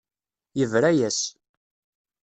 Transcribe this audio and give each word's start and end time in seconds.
Yebra-yas. 0.57 1.19